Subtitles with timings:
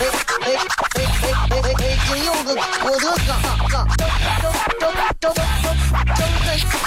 [0.00, 1.74] 哎哎哎哎哎！
[1.74, 2.54] 北京有个
[2.84, 3.04] 我的
[3.68, 3.74] 哥，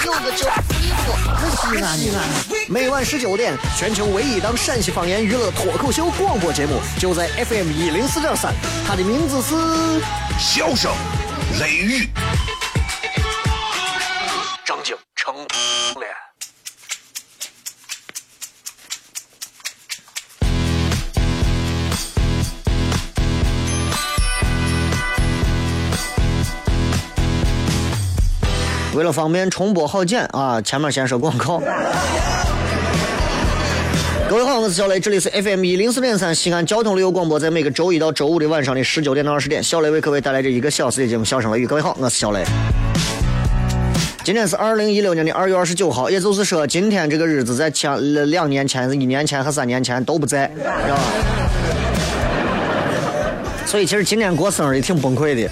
[0.04, 0.40] 有个叫
[1.60, 2.16] 西安西安。
[2.68, 8.54] 每晚十九点，全球唯一档陕西方言娱乐脱口秀广播节目，就在 FM 一零四点三。
[8.86, 9.54] 它的名字是
[10.38, 10.90] 《笑声
[11.60, 12.08] 雷雨》。
[29.02, 31.60] 为了方便重播好剪啊，前面先说广告。
[34.30, 41.66] 各位好，我是小雷，这里是 FM 一零四点三西安交通旅游广播，在每个周一到周五的晚上的十九点到二十点，小雷为各位带来这一个小时的节目《笑声雷雨》。
[41.68, 42.44] 各位好，我是小雷。
[44.22, 51.02] 今天是二零一六年的二月二十九号，也就是说，今天这个日子在前两年前、一年前和三年前都不在，知道吧？
[53.66, 55.50] 所以其实今天过生日也挺崩溃的。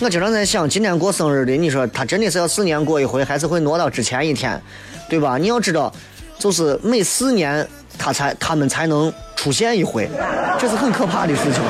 [0.00, 4.60] 我经常在想，今天过生日的，你说他真的是要四年过一回，还是会挪到之前一天，
[5.08, 5.36] 对吧？
[5.36, 5.92] 你要知道，
[6.38, 7.66] 就是每四年
[7.98, 10.08] 他才他们才能出现一回，
[10.56, 11.60] 这是很可怕的事情。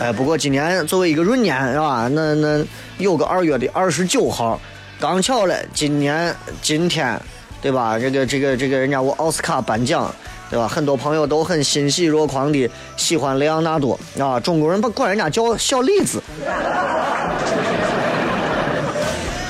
[0.00, 2.08] 哎，不过今年作为一个闰年，是吧？
[2.12, 2.64] 那那
[2.98, 4.60] 有个二月的二十九号，
[5.00, 7.20] 刚巧了，今年今天，
[7.60, 7.98] 对吧？
[7.98, 10.14] 这个这个这个，人家我奥斯卡颁奖。
[10.52, 10.68] 对吧？
[10.68, 16.22] 很多朋友都很欣喜若狂的喜欢雷昂纳多啊，中国人把管人家叫小李子，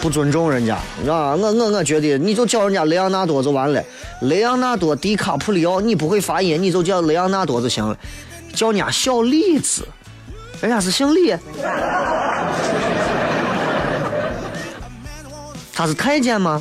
[0.00, 0.76] 不尊重人家
[1.08, 1.34] 啊！
[1.34, 3.82] 我我我觉得你就叫人家雷昂纳多就完了，
[4.20, 7.96] 雷昂纳多迪卡普里奥你不会发音，你就叫雷昂纳多就行了，
[8.54, 9.84] 叫人家小李子，
[10.60, 11.34] 人家是姓李，
[15.74, 16.60] 他是太监吗？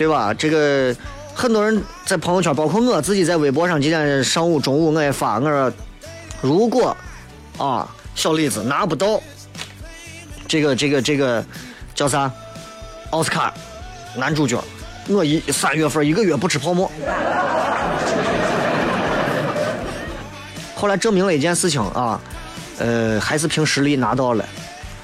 [0.00, 0.32] 对吧？
[0.32, 0.96] 这个
[1.34, 5.70] 很多人在朋友圈，包括我自己在微博上，今天上午、中午我也发，我说
[6.40, 6.96] 如果
[7.58, 9.20] 啊，小李子拿不到
[10.48, 11.44] 这个、这个、这个
[11.94, 12.32] 叫啥
[13.10, 13.52] 奥斯卡
[14.16, 14.58] 男主角，
[15.06, 16.90] 我一三月份一个月不吃泡馍。
[20.74, 22.18] 后来证明了一件事情啊，
[22.78, 24.42] 呃，还是凭实力拿到了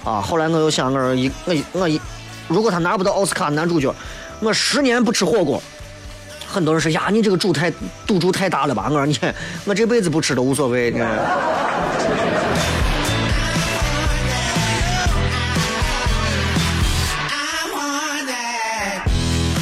[0.04, 0.22] 啊。
[0.22, 2.00] 后来我又想，我说一我一我一，
[2.48, 3.94] 如果他拿不到奥斯卡男主角。
[4.40, 5.62] 我十年不吃火锅，
[6.46, 7.72] 很多人说呀，你这个赌太
[8.06, 8.86] 赌注太大了吧？
[8.90, 9.18] 我说你，
[9.64, 10.90] 我这辈子不吃都无所谓。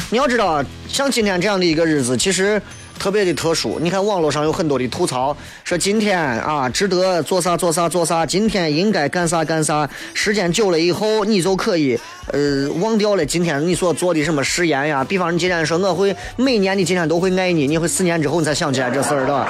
[0.09, 2.61] 你要知道，像今天这样的一个日子，其实。
[3.05, 9.87] 特别的特殊，你看网络上有很多的吐槽，说今天啊值得做啥做啥做啥，今天应该干啥干啥。
[10.15, 11.95] 时间久了以后，你就可以
[12.33, 15.03] 呃忘掉了今天你所做的什么誓言呀。
[15.03, 19.47] 比方你今天说我会每年你今天都会爱你，你会四年之后你才想起来这事儿对吧，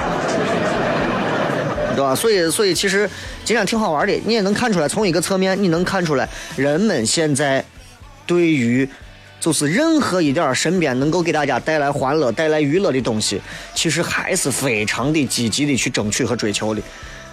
[1.96, 2.14] 对吧？
[2.14, 3.08] 所以所以其实
[3.42, 7.64] 今天挺好玩的，你也能看出来，从一个侧面你能看出来，人们现在
[8.26, 8.86] 对于。
[9.38, 13.40] 就是任何一点身边能够给大家带来欢乐、带来娱乐的东西，
[13.74, 16.82] 其实还是非常的积极的去争取和追求的。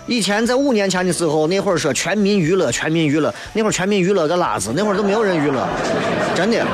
[0.05, 5.67] 以前在五年前的时候，那会儿说全民娱乐，全民娱乐，那会儿全民娱乐个拉子，那会儿都没有人娱乐，
[6.35, 6.65] 真的。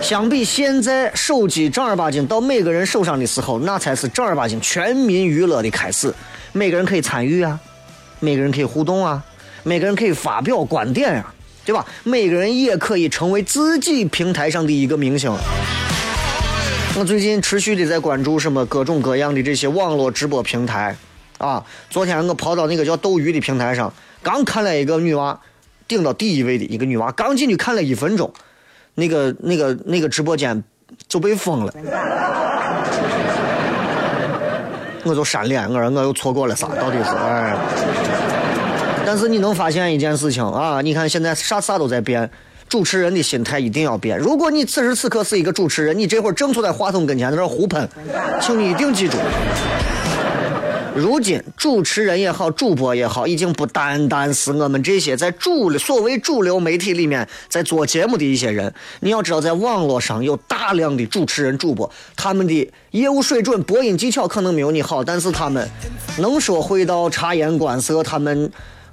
[0.00, 6.14] 相比现在手机正儿八经到每个人手上的时候，那才是正儿八经全民娱乐的开始。
[6.52, 7.58] 每个人可以参与啊，
[8.18, 9.22] 每个人可以互动啊，
[9.62, 11.26] 每个人可以发表观点呀。
[11.64, 11.84] 对吧？
[12.04, 15.30] 每个人也可以成为自己平台上的一个明星。
[16.98, 20.96] 我最近持续的在关注什么各种各样的这些网络直播平台
[21.38, 21.64] 啊。
[21.88, 25.38] 昨天我跑到那个叫斗鱼的平台上，刚看了一个女娃
[25.86, 28.32] 顶到第一位的一个女娃，刚进去看了一分钟，
[28.94, 30.64] 那个那个那个直播间
[31.06, 31.72] 就被封了。
[35.04, 36.66] 我就闪脸，我说我又错过了啥？
[36.74, 37.56] 到底是哎？
[39.10, 40.80] 但是你能发现一件事情啊？
[40.80, 42.30] 你看现在啥啥都在变，
[42.68, 44.16] 主持人的心态一定要变。
[44.16, 47.88] 如果你此时此刻是一个主持人，你这会儿正坐在话筒跟前在那胡喷，
[48.40, 49.16] 请你一定记住，
[50.94, 58.72] 如今主持人也好，主播也好，已经不单单是我们这些在主所谓主流媒体里面在做节目的一些人。
[59.00, 65.68] 你要知道，在网络上有大量的主持人、主播，他们的业务水准、播音技巧可能没有你好，但是他们
[66.18, 68.48] 能说会道、察言观色，他们。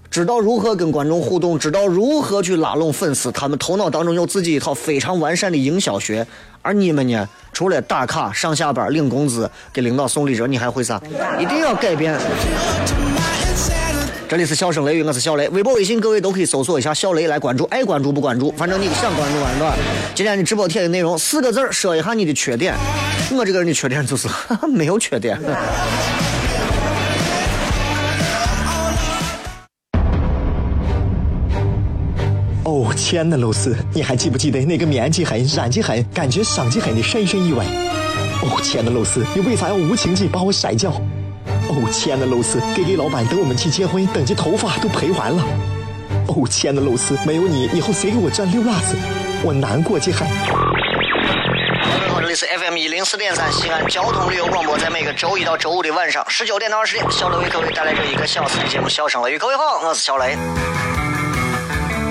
[0.10, 6.26] 知道如何跟观众互动，知道如何去拉拢粉丝，他们头脑当中有自己一套非常完善的营销学。
[6.62, 11.02] 而你们呢，除了打卡、上下班、领工资、给领导送礼物，你还会啥？
[11.40, 12.20] 一定要改变。
[14.28, 15.48] 这里是笑声雷雨，我是小雷。
[15.50, 19.66] 微博、微信各位都可以搜索一下小雷来关注，爱关注不关注，反正你想关注关注。
[20.14, 22.76] 今天的直播贴的内容四个字说一下你的缺点。
[23.32, 24.28] 我这个人的缺点就是
[24.68, 25.40] 没有缺点。
[32.68, 37.64] 哦，亲爱的露丝，你还记不记得那个面积狠、染技狠、感觉伤及狠的深深意外？
[38.44, 40.92] 哦，亲爱的露丝，你为啥要无情地把我甩掉？
[41.70, 45.42] 哦，亲爱的露丝，G G 老板等我们去结婚，等这头发都赔完了。
[46.28, 48.98] 哦，亲爱的露丝，没有你，以后谁给我赚溜辣子？
[49.46, 50.28] 我难过极狠。
[50.28, 59.36] 各位好，这里是 FM 一零四点三西安交通旅游广播，在每个周一到周五的晚上十九点到二十点，小雷为各位带来这一个小时的节目《笑声雷雨》。
[59.40, 60.36] 各位好，我是小雷。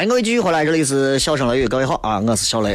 [0.00, 2.74] 欢迎各位继续回来，这里是笑声雷雨，各位好啊，我是小雷。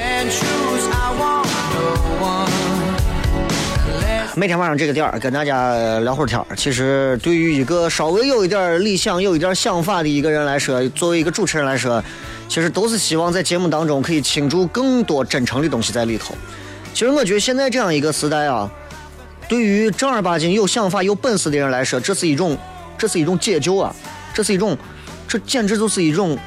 [4.36, 6.45] 每天晚上这个点儿跟大家聊会儿天儿。
[6.56, 12.04] 其实对于一个稍微有一点理想、有一点想法的一个人来说，作为一个主持人来说，
[12.48, 16.36] 其实都是希望在节目当中可以倾注更多真诚的东西在里头。
[16.94, 18.69] 其实我觉得现在这样一个时代啊，
[19.50, 22.56] 对于正儿八经有想法、有本事的人来说，这是一种，
[23.00, 23.95] 这是一种解救啊，
[24.31, 24.78] 这是一种，
[25.28, 26.38] 这简直就是一种。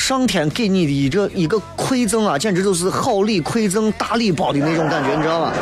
[0.00, 5.52] 上天给你的一个一个馈赠啊，简直就是好礼馈赠大礼包的那种感觉，你知道吧？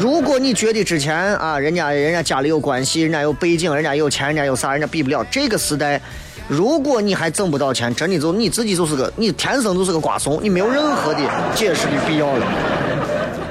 [0.00, 6.00] 如果你觉得之前啊，人家人家家里有关系，人家有背景，人家有钱，人家有啥，人家比不了这个时代。
[6.46, 11.20] 如果你还挣不到钱，真的就你自己就是个你天生就是个瓜怂，你没有任何的
[11.56, 12.46] 解释的必要了。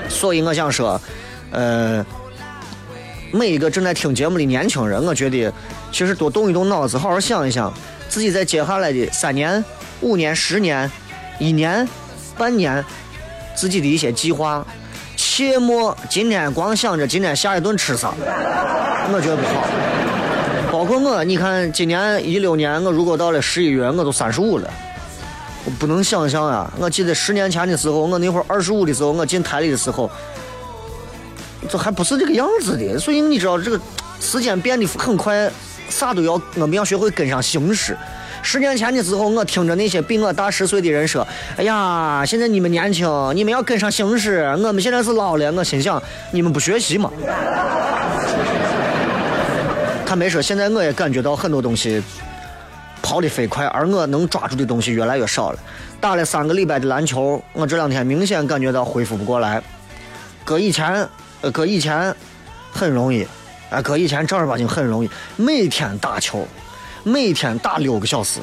[0.07, 0.99] 所以我想说，
[1.51, 2.05] 呃，
[3.31, 5.51] 每一个正在听节目的年轻人，我觉得
[5.91, 7.73] 其实多动一动脑子，好好想一想，
[8.11, 9.63] 自己在接下来的三年、
[10.01, 10.91] 五年、十年、
[11.39, 11.87] 一年、
[12.37, 12.83] 半年，
[13.55, 14.67] 自己的一些计划，
[15.15, 19.65] 切莫今天光想着今天下一顿吃啥，我觉得不好。
[20.69, 24.69] 包括我，你看今年一六年，我如果到了十一月，我都三十五了。
[25.63, 26.69] 我不能想象啊！
[26.77, 30.11] 我记得十年前的时候，我那会儿二十五的时候，我进台里的时候，
[31.69, 32.99] 这还不是这个样子的。
[32.99, 33.79] 所以你知道，这个
[34.19, 35.49] 时间变得很快，
[35.91, 37.95] 啥都要我们要学会跟上形势。
[38.41, 44.45] 十年前的时候，我听着那些比我大十岁的人说：“哎呀，现在你们年轻，你们要跟上形势。
[44.63, 47.11] 我们现在是老了。”我心想：你们不学习吗？
[50.03, 52.01] 他没说，现在我也感觉到很多东西
[53.03, 55.59] 跑得飞快，而我能抓住的东西越来越少了。
[55.99, 59.61] 打了三个礼拜的篮球，我这两天明显感觉到恢复不过来。
[60.43, 61.07] 搁以前，
[61.41, 62.13] 呃，搁以前
[62.73, 63.27] 很容易，
[63.71, 66.45] 啊，哥以前正儿八经很容易，每天打球，
[67.03, 68.41] 每天打六个小时。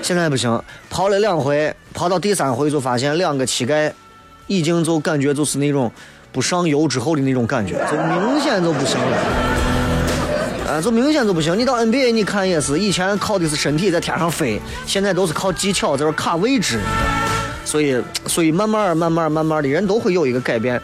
[0.00, 3.92] 现在不行，跑了两回，跑到第三回就发现两个膝盖
[4.46, 5.90] 已经就感觉就是那种
[6.30, 9.16] 不上油之后的那种感觉，就明显就不行了。
[10.68, 11.58] 啊，就明显就不行。
[11.58, 16.78] 你到 NBA 你看也是，以前靠的是身体在天上飞，现在都是靠技巧在这卡位置。
[17.64, 20.80] 所以，所以慢慢、慢慢、慢慢的人都会有一个改变。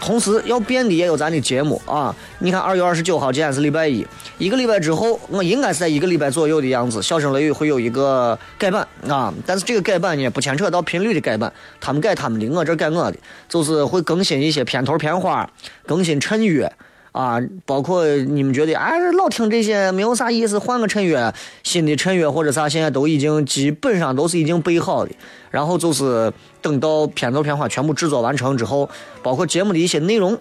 [0.00, 2.14] 同时要变的也有咱的节目啊！
[2.38, 4.06] 你看，二月二十九号今天是礼拜一，
[4.38, 9.32] 一个礼拜之后，我应该是在一个礼拜左右的样子，笑声雷雨会有一个改版啊。
[9.44, 15.48] 但是这个改版呢，不牵扯到频率的改版，他们改他们的，我这改我的，就是会更新一些片头片花，
[15.86, 16.72] 更新衬乐。
[17.12, 25.12] 啊，包括你们觉得哎，老听这些没有啥意思，换个衬乐，新的衬乐或者啥，现在都已经基本上都是已经备好的。
[25.50, 28.88] 然后就是等到片头片花全部制作完成之后，
[29.22, 30.38] 包括节目的一些内容，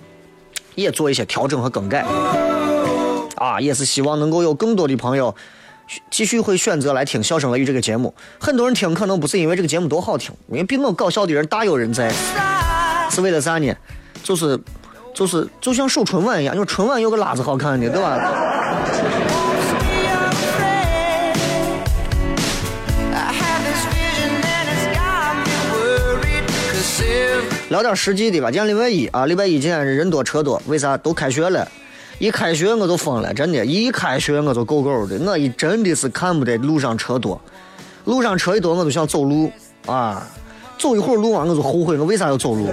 [0.75, 2.05] 也做一些调整和更改。
[3.35, 5.33] 啊，也是希望能够有更多的朋友
[6.11, 8.13] 继续会选择来听《笑声雷雨》这个节目。
[8.39, 12.11] 很多人听可能不是因为这个节目多好听，因为比我搞笑的人大有人在，
[13.09, 13.73] 是为了啥呢？
[14.23, 14.59] 就是
[15.17, 18.19] 就是就像手春晚一样，就是春晚有个辣子好看的，对吧？
[27.69, 28.51] 聊点实际的吧。
[28.51, 30.95] 今天礼拜一啊，礼拜一今天人多车多，为啥？
[30.95, 31.67] 都开学了。
[32.19, 37.41] 一开学我就疯了，真的，一开学我就够够的，我一真的是看不得路上车多，
[38.05, 39.51] 路上车一多我就想走路
[39.87, 40.27] 啊，
[40.77, 42.69] 走一会儿路啊我就后悔我为啥要走路。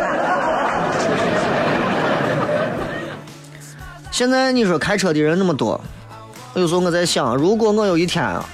[4.14, 5.80] 现在你说开车的人那么多，
[6.54, 8.48] 有时候我在想，如果我有一天啊，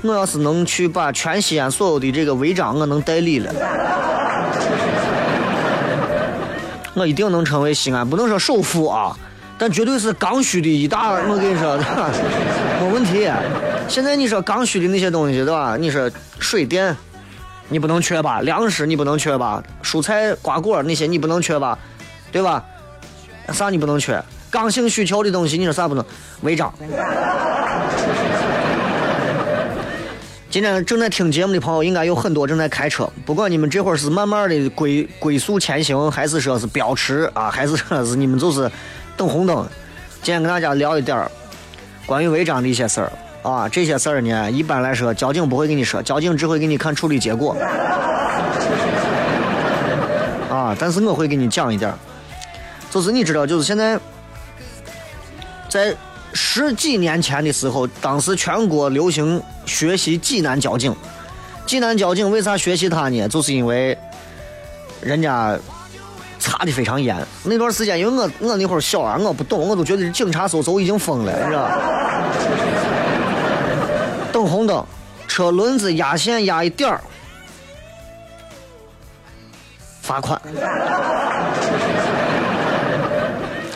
[0.00, 3.52] 我要是能去把全西安所有的这个违章我能代理了。
[6.96, 9.14] 我一定能成为西安，不能说首富啊，
[9.58, 11.10] 但绝对是刚需的一大。
[11.10, 11.76] 我跟你说，
[12.80, 13.30] 没问题。
[13.88, 15.76] 现在你说刚需的那些东西，对吧？
[15.78, 16.96] 你说水电，
[17.68, 18.40] 你不能缺吧？
[18.40, 19.62] 粮食你不能缺吧？
[19.82, 21.78] 蔬菜瓜果那些你不能缺吧？
[22.32, 22.64] 对吧？
[23.52, 24.18] 啥你不能缺？
[24.52, 26.04] 刚性需求的东西，你说啥不能？
[26.42, 26.70] 违章。
[30.50, 33.08] 今天正在听节目的朋友，应该有很多正在开车。
[33.24, 38.70] 不管你们这会儿是慢慢的龟龟速前行，还是说是飙驰啊，还是说是你们就是
[39.16, 39.66] 等红灯。
[40.20, 41.30] 今天跟大家聊一点儿
[42.04, 43.10] 关于违章的一些事儿
[43.42, 47.56] 啊，这些事儿呢，一般来说交警不会跟你说，交警只会给你看处理结果。
[50.50, 51.96] 啊，但是我会给你讲一点儿，
[52.90, 53.98] 就是你知道，就是现在
[55.72, 55.96] 在
[56.34, 60.94] 十几年前的时候，当时全国流行学习济南交警。
[61.64, 63.26] 济南交警为啥学习他呢？
[63.26, 63.96] 就是因为
[65.00, 65.58] 人家
[66.38, 67.16] 查的非常严。
[67.44, 71.78] 那段时间，因为我我那会儿小啊，我不懂，我都觉得警察叔叔已经疯了，你知道吧？
[74.30, 74.84] 等红灯，
[75.26, 77.00] 车轮子压线压一点儿，
[80.02, 80.38] 罚款。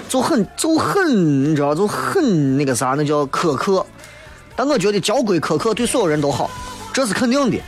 [0.09, 3.85] 就很就很，你知道，就很那个啥，那叫苛刻。
[4.55, 6.51] 但我觉得交规苛刻对所有人都好，
[6.93, 7.59] 这是肯定的。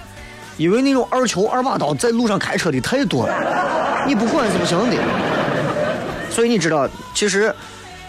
[0.57, 4.97] 因为那种二球二把刀在路上开车的太多了，你不管是不行的。
[6.31, 7.55] 所以你知道，其实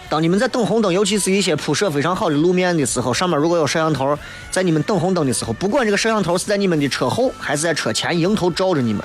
[0.08, 4.18] 当你们在等红灯，尤其是一些铺设非常好的路面的时候，上面如果有摄像头，
[4.50, 9.00] 在你们等红灯的时候，不管这个摄像头是在你们的车后还是在车前，迎头照着你们，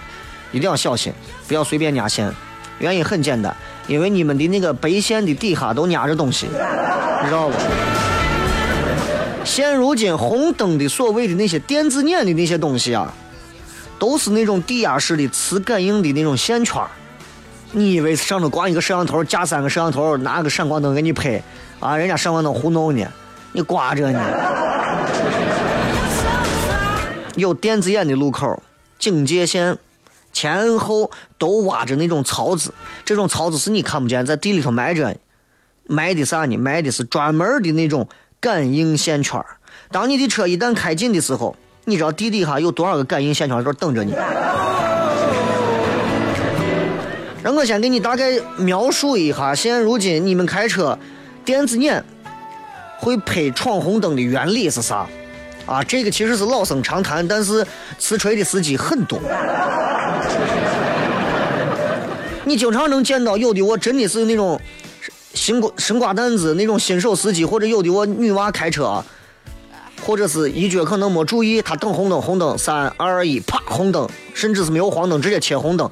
[0.51, 1.13] 一定要小心，
[1.47, 2.33] 不要随便压线。
[2.79, 3.55] 原因很简单，
[3.87, 7.53] 因为你们的那个白线的底下都压着东西，你知道不？
[9.43, 13.13] 现如今红灯的所谓的那些电子眼的那些东西啊，
[13.99, 16.81] 都是那种低压式的磁感应的那种线圈
[17.71, 21.41] 你以为上头挂一个摄像头，架三个摄像头，拿个闪光灯给你拍
[21.79, 21.95] 啊？
[21.95, 23.05] 人家闪光灯糊弄呢，
[23.51, 24.19] 你挂着呢。
[27.35, 28.63] 有电子眼的路口，
[28.97, 29.77] 警戒线
[30.35, 32.73] 前后都挖着那种槽子，
[33.05, 35.15] 这种槽子是你看不见，在地里头埋着，
[35.87, 36.57] 埋的啥呢？
[36.57, 38.05] 埋的是专门的那种
[38.41, 39.45] 感应线圈儿
[39.89, 44.13] 当你的车一旦开近的时候，你知道地底下有多少个感应线圈在这等着你？
[47.41, 50.99] 让我先给你大概描述一下，现如今你们开车，
[51.45, 52.03] 电子眼
[52.99, 55.07] 会拍闯红灯的原理是啥？
[55.65, 57.65] 啊，这个其实是老生常谈，但是
[57.97, 59.17] 实锤的司机很多。
[62.45, 64.59] 你经常能见到有的我真的是那种
[65.33, 69.03] 新瓜生瓜蛋子那种新手司机，或者有的我女娃开车，
[70.05, 75.89] 或者是一脚可能没注意，他等红灯，红灯三二一，啪红灯，甚至是没有黄灯直接切红灯，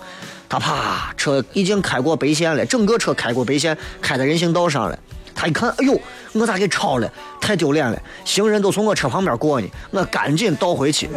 [0.47, 4.97] 他啪车已经开过白线了，整个车开过白线，开在人行道上了。
[5.35, 5.99] 他一看，哎呦，
[6.33, 7.11] 我咋给超了？
[7.41, 7.99] 太丢脸了！
[8.23, 11.09] 行人都从我车旁边过呢，我赶紧倒回去。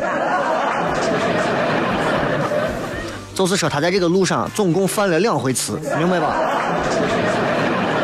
[3.36, 6.34] 就是说，他在这个路上总共犯了两回词，明白吧？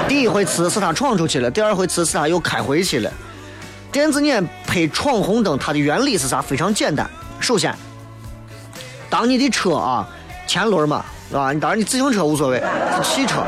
[0.06, 3.10] 第一回词是他闯出去了，第二回词是他又开回去了。
[3.90, 6.42] 电子眼拍闯红灯，它的原理是啥？
[6.42, 7.08] 非常简单。
[7.40, 7.74] 首先，
[9.08, 10.06] 当你的车啊
[10.46, 11.50] 前轮嘛，是吧？
[11.50, 12.62] 你当然你自行车无所谓，
[12.96, 13.42] 是汽车，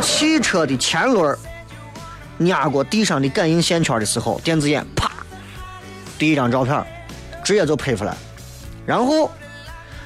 [0.00, 1.36] 汽车的前轮
[2.38, 5.10] 压过地上的感应线圈的时候，电子眼啪，
[6.16, 6.86] 第一张照片
[7.42, 8.14] 直接就拍出来，
[8.86, 9.28] 然后。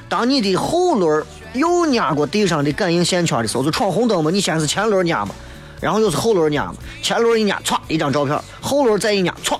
[0.07, 4.29] 当你的后轮又压过地上的感应线圈的时候，就闯红灯嘛。
[4.31, 5.33] 你先是前轮压嘛，
[5.81, 6.75] 然后又是后轮压嘛。
[7.01, 9.57] 前轮一压，歘，一张照片；后轮再一压，歘，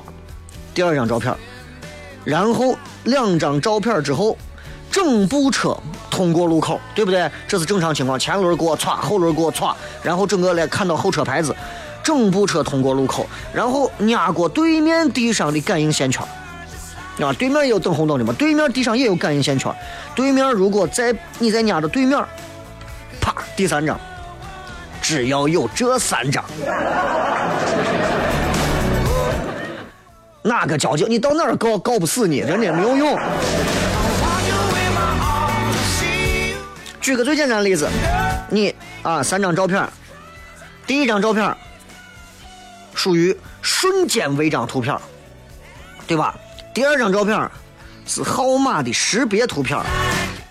[0.74, 1.34] 第二张照片。
[2.24, 2.76] 然后
[3.06, 4.38] 两张照片之后，
[4.92, 5.78] 整部车
[6.10, 7.30] 通过路口，对不对？
[7.48, 9.74] 这是正常情况，前轮给我歘，后轮给我歘，
[10.04, 11.56] 然后整个来看到后车牌子，
[12.04, 16.26] 整部车通过路口，然后压过对面地上的感应线圈。
[17.20, 19.74] 啊，对面也有等红灯的嘛，对面地上也有感应线圈。
[20.14, 22.22] 对面如果在你在压着对面，
[23.22, 23.98] 啪，第三张，
[25.02, 26.44] 只要有这三张，
[30.42, 33.18] 哪个交警你到哪儿告告不死你，真的没有用。
[37.00, 37.88] 举个最简单的例子，
[38.50, 39.88] 你啊三张照片，
[40.86, 41.56] 第一张照片
[42.94, 44.98] 属于瞬间违章图片，
[46.06, 46.36] 对吧？
[46.76, 47.50] 第二张照片
[48.06, 49.82] 是号码的识别图片，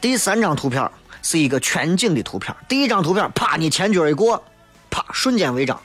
[0.00, 0.90] 第三张图片
[1.20, 2.56] 是一个全景的图片。
[2.66, 4.42] 第一张图片，啪，你前脚一过，
[4.90, 5.78] 啪，瞬间违章，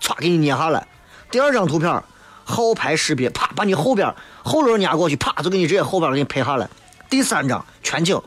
[0.00, 0.84] 歘，给你捏下来。
[1.30, 2.02] 第二张图片，
[2.44, 4.12] 号牌识别，啪，把你后边
[4.42, 6.68] 后轮压过去，啪，就给你直接后边给你拍下来。
[7.08, 8.20] 第三张全景，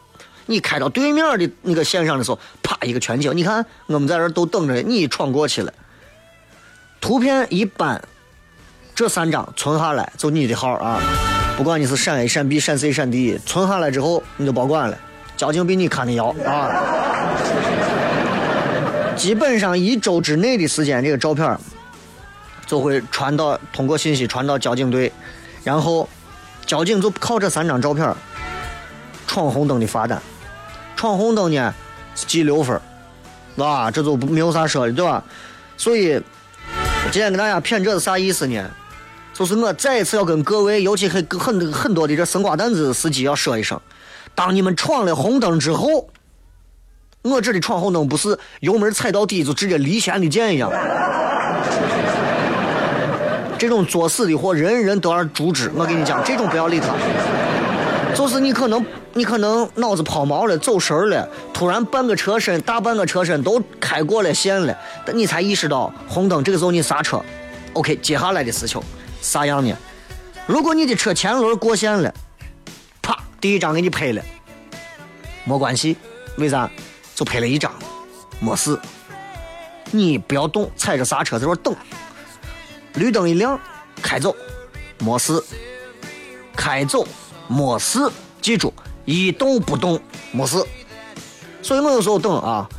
[0.45, 3.35] 你开到对面的那个线上的时候，啪，一个全景。
[3.35, 5.73] 你看，我们在这都等着你闯过去了。
[7.01, 8.01] 图片一般，
[8.95, 11.01] 这三张存下来就你的号啊。
[11.59, 14.97] 不管你是闪 A、闪 B、闪 C、闪 D，存下来之后你就保管了，
[15.35, 16.71] 交警比你看的要啊。
[19.17, 21.59] 基本上一周之内的时间，这个照片
[22.65, 25.11] 就会传到通过信息传到交警队，
[25.61, 26.07] 然后
[26.65, 28.15] 交警就靠这三张照片
[29.27, 30.21] 闯红灯的罚单，
[30.95, 31.75] 闯红灯呢
[32.15, 32.79] 记六分，
[33.57, 35.21] 啊，这就没有啥说的，对吧？
[35.75, 36.23] 所以
[37.11, 38.65] 今天给大家谝这是啥意思呢？
[39.39, 43.79] 就是我再一次要跟各位，尤其很很很多的这生瓜蛋子司机要说一声：
[44.35, 46.09] 当你们闯了红灯之后，
[47.21, 50.69] 我这里闯红灯不是油门踩到底就直接离弦的箭一样，
[53.57, 55.71] 这种作死的货人人都要诛之。
[55.73, 56.87] 我跟你讲，这种不要理他。
[58.13, 67.21] 就是你可能你可能脑子抛锚了，走神了，突然半个车身大半个车身都开过了线了，但你才意识到红灯，这个时候你刹车。
[67.71, 68.81] OK，接下来的事情。
[69.21, 69.75] 啥样呢？
[70.47, 72.13] 如果你的车前轮过线了，
[73.01, 74.23] 啪，第一张给你拍了，
[75.43, 75.95] 没关系，
[76.37, 76.69] 为啥？
[77.13, 77.71] 就拍了一张，
[78.39, 78.79] 没事。
[79.91, 81.75] 你不要动，踩着刹车在这等，
[82.93, 83.59] 绿灯一亮，
[84.01, 84.35] 开走，
[84.99, 85.43] 没事。
[86.55, 87.05] 开走，
[87.47, 87.99] 没事。
[88.41, 88.73] 记住，
[89.05, 90.01] 一动不动，
[90.31, 90.63] 没事。
[91.61, 92.69] 所以我有时候等啊。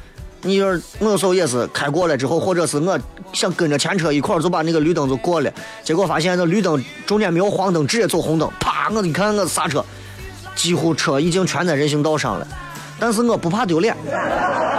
[0.43, 2.99] 你就是我有时候也是开过了之后，或者是我
[3.33, 5.53] 想跟着前车一块儿就把那个绿灯就过了，
[5.85, 8.89] 结果发现那绿灯中间没有黄灯，直接走红灯，啪！
[8.91, 9.85] 我一看我刹车，
[10.55, 12.49] 几乎车已经全在人行道上了，
[12.99, 13.95] 但是我不怕丢脸，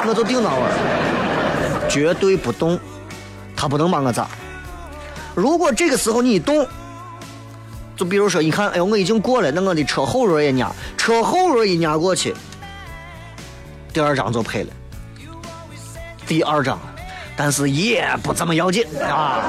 [0.08, 2.80] 我就定那会儿，绝对不动，
[3.56, 4.28] 他不能把我咋。
[5.36, 6.66] 如果这个时候你一动，
[7.96, 12.34] 就比如说一看，哎呦我已经过了，那我的车后轮也压，车后轮一压过去，
[13.94, 14.70] 第二张就拍了。
[16.32, 16.80] 第二张，
[17.36, 19.42] 但是也不怎么要紧啊。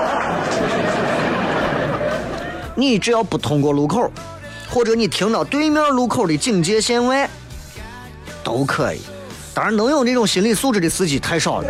[2.75, 4.11] 你只要不通过路口，
[4.69, 7.31] 或者你停到对面路口的警戒线外，
[8.43, 9.01] 都可以。
[9.55, 11.69] 当然，能有这种心理素质的司机太少了。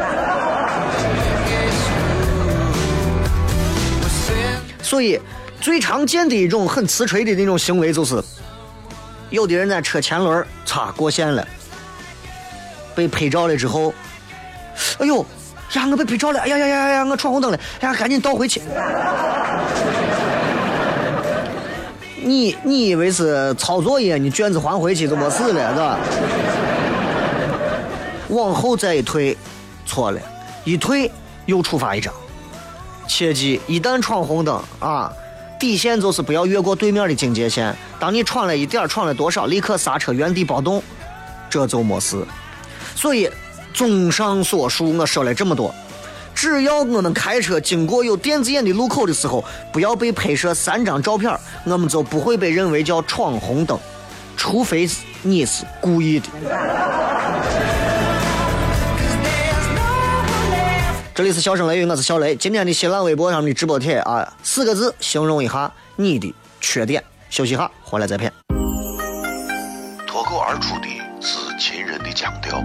[4.82, 5.20] 所以，
[5.60, 8.18] 最常见的一种很瓷锤的那种行为，就是
[9.28, 11.46] 有的人在车前轮擦过线了，
[12.94, 13.92] 被拍照了之后。
[14.98, 15.24] 哎呦
[15.74, 15.88] 呀！
[15.90, 16.40] 我被拍照了！
[16.40, 17.04] 哎呀呀呀呀！
[17.04, 17.58] 我闯红灯了！
[17.80, 18.60] 哎呀，赶紧倒回去！
[22.24, 24.18] 你你以为是抄作业？
[24.18, 25.98] 你卷子还回去就没事了，是吧？
[28.28, 29.36] 往后再一退，
[29.86, 30.20] 错了，
[30.64, 31.10] 一退
[31.46, 32.12] 又处罚一张。
[33.08, 35.10] 切记，一旦闯红灯啊，
[35.58, 37.74] 底线就是不要越过对面的警戒线。
[37.98, 40.82] 当你闯了一点，闯了多少，立刻刹车，原地暴动，
[41.48, 42.22] 这就没事。
[42.94, 43.30] 所以。
[43.72, 45.74] 综上所述，我说了这么多，
[46.34, 53.78] 只要我们开车经过有电子眼的路口的时候，不要被拍摄三张照片，我们就不会被认为叫闯红灯，
[54.36, 56.28] 除非是你是故意的。
[61.14, 62.34] 这里是笑声雷雨，我是小雷。
[62.34, 67.04] 今天的新浪微博上的直播帖啊，四个字形容一下你的缺点。
[67.28, 68.32] 休息哈，回来再片。
[70.06, 70.88] 脱口而出的
[71.20, 72.64] 是秦人的腔调。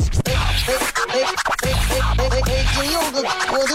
[0.67, 0.77] 哎哎
[1.11, 2.65] 哎哎哎哎！
[2.75, 3.73] 今有个我的，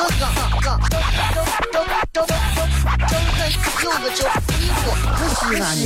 [4.02, 4.20] 个叫
[4.54, 4.80] 衣服，
[5.16, 5.80] 可惜了你。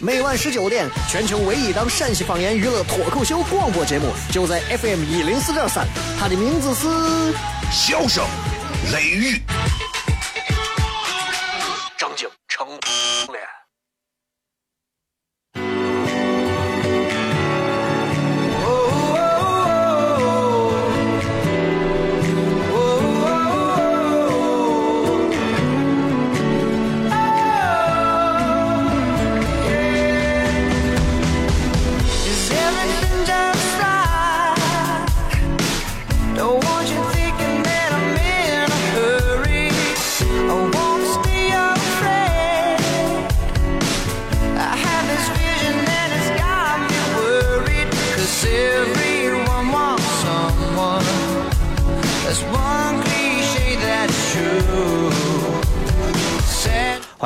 [0.00, 5.86] 每晚十九点，全球唯一档陕西方言娱乐脱口秀广播节目，就在 FM 一零四点三。
[6.18, 6.86] 它的名字是
[7.70, 8.24] 《笑声
[8.92, 9.36] 雷雨》。
[11.98, 12.66] 张景成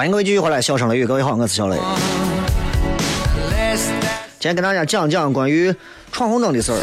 [0.04, 1.78] 欢迎各位继续回来，笑声雷雨，各位好，我是小雷。
[4.38, 5.74] 今天跟大家讲讲关于
[6.12, 6.78] 闯红灯的事儿。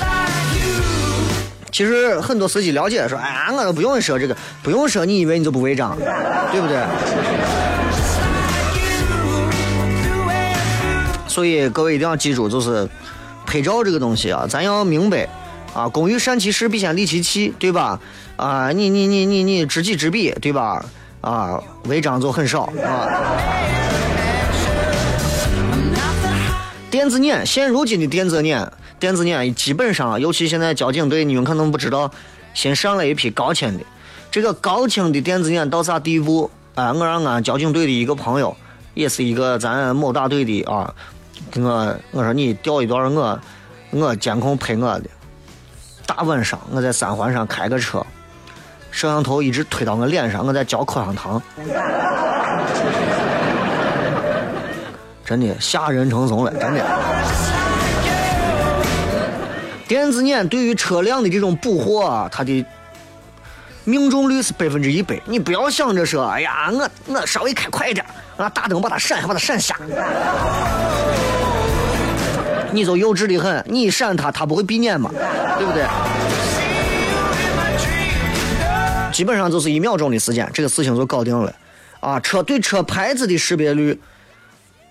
[1.71, 5.95] 其实很多司机了解说，哎呀，我都不用说这个，不用说，你以为你就不违章，
[6.51, 6.81] 对不对？
[11.27, 12.89] 所以各位一定要记住，就是
[13.45, 15.29] 拍照这个东西啊，咱要明白
[15.75, 17.99] 啊，工欲善其事，必先利其器，对吧？
[18.35, 20.83] 啊，你你你你你知己知彼，对吧？
[21.21, 23.07] 啊，违章就很少啊。
[26.89, 32.11] 电子眼，现如今的电子眼，电子眼基本上，尤其现在交警队，你们可能不知道，
[32.53, 33.83] 新上了一批高清的。
[34.29, 36.49] 这个高清的电子眼到啥地步？
[36.75, 38.55] 啊、我让俺交警队的一个朋友，
[38.93, 40.93] 也是一个咱某大队的啊，
[41.51, 43.39] 给我我说你调一段我
[43.91, 45.09] 我监控拍我的。
[46.05, 48.05] 大晚上我在三环上开个车，
[48.91, 51.41] 摄像头一直推到我脸上，我在嚼口香糖。
[55.25, 56.85] 真的吓人成怂了，真的。
[59.87, 62.65] 电子眼对于车辆的这种捕获啊，它的
[63.83, 65.19] 命中率是百分之一百。
[65.25, 68.05] 你不要想着说，哎呀，我我稍微开快点，
[68.37, 69.75] 啊，大灯把它闪，还把它闪瞎，
[72.71, 73.63] 你就幼稚的很。
[73.67, 75.09] 你一闪它，它不会闭眼嘛，
[75.57, 75.83] 对不对？
[79.21, 81.53] 基本上就是一秒钟的时间，这个事情就搞定了。
[81.99, 84.01] 啊，车对车牌子的识别率。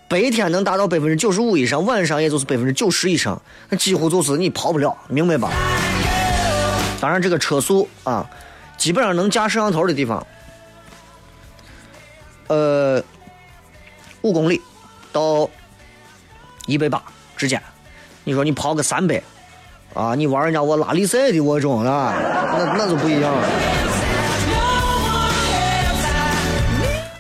[0.09, 5.51] 白天能达到百分之九十五以上，晚上也就是百分之九十以上，那几乎就是你跑不了，明白吧？
[7.01, 8.25] 当然，这个车速啊，
[8.79, 10.25] 基本上能架摄像头的地方，
[12.47, 13.03] 呃，
[14.23, 14.63] 五公里
[15.11, 15.51] 到
[16.67, 17.03] 一百八
[17.37, 17.61] 之间。
[18.23, 19.21] 你说你跑个三百
[19.93, 22.15] 啊，你玩人家我拉力赛的我种啊，
[22.57, 23.49] 那那就不一样了。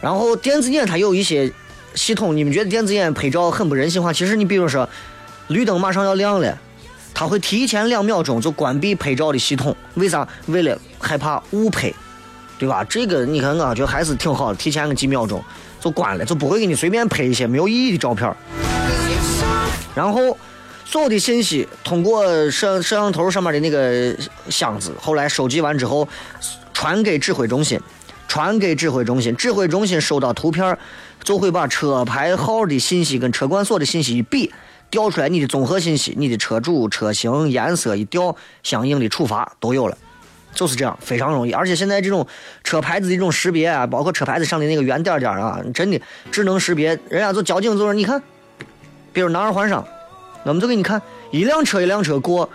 [0.01, 1.53] 然后电子眼它有一些。
[1.93, 4.13] 系统，你们觉得电子眼拍照很不人性化？
[4.13, 4.89] 其实你比如说，
[5.49, 6.57] 绿灯马上要亮了，
[7.13, 10.27] 它会提前两秒钟就关闭拍照的系统，为啥？
[10.47, 11.93] 为了害怕误拍，
[12.61, 12.85] 对吧？
[12.85, 15.43] 这个你看，我觉得还是挺好的，提前个几秒钟
[15.81, 18.33] 就关了，就不会给你随便拍一些没有意义的照片。
[19.93, 20.39] 然后
[20.85, 24.17] 所有的信息通过摄摄像头上面的那个
[24.49, 26.07] 箱子，后来收集完之后
[26.73, 27.81] 传给指挥中心。
[28.31, 30.79] 传给指挥中心，指挥中心收到图片，
[31.25, 34.53] 就会把车牌号的信息跟车管所的信息一比，
[34.88, 39.99] 调出来你的综合信息，你的车主、车型、颜色一调，相应的处罚都有了，
[40.55, 41.51] 就是这样，非常容易。
[41.51, 42.25] 而且现在这种
[42.62, 48.23] 车牌子的这种识别啊，包括车牌子上的那个圆点点啊，真的智能识别，人家就交警就说，你看，
[49.12, 49.85] 比如南二环上，
[50.45, 52.49] 我们就给你看，一辆车一辆车过，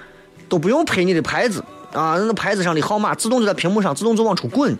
[0.47, 1.61] 都不用拍你的牌子
[1.91, 4.73] 啊，那牌子上的号码自动就在屏幕上自动就往出滚。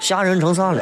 [0.00, 0.80] 吓人成啥了？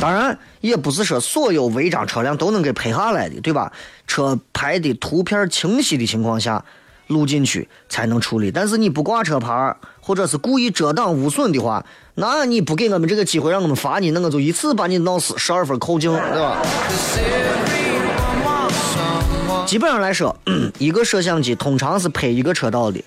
[0.00, 3.72] 当然，也不是说所有违章车辆都能给拍下来的，对吧？
[4.06, 6.64] 车牌的图片清晰的情况下，
[7.06, 8.50] 录进去才能处理。
[8.50, 16.60] 但是你不挂车牌，或者是故意遮挡污损的话，那你不给我们这个机会让我们罚你，那我就一次把你闹死，十二分扣净，对吧？
[19.64, 20.36] 基本上来说，
[20.78, 23.02] 一个摄像机通常是拍一个车道的。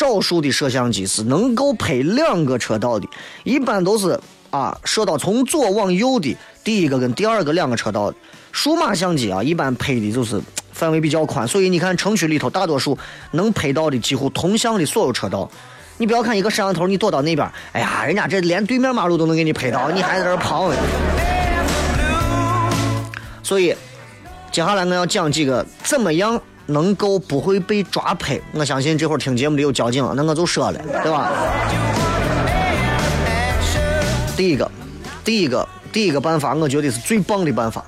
[0.00, 3.06] 少数的摄像机是能够拍两个车道的，
[3.44, 6.34] 一般都是啊，摄到从左往右的
[6.64, 8.16] 第一个跟第二个两个车道的。
[8.50, 10.40] 数码相机啊，一般拍的就是
[10.72, 12.96] 范围比较宽，所以你看城区里头大多数
[13.32, 15.50] 能拍到的几乎同向的所有车道。
[15.98, 20.72] 你不要看一个摄像头，你躲到那边，哎呀，人家这连对面马路都能给你拍到，你还在这儿跑。
[23.42, 23.76] 所以，
[24.50, 26.40] 接下来我要讲几个怎么样。
[26.70, 31.30] 能够不会被抓拍，我相信这会儿听节目的有交警，那我就说了，对吧？
[34.36, 34.70] 第一个，
[35.24, 37.84] 第一个，第一个办法，我觉得是最棒的办法，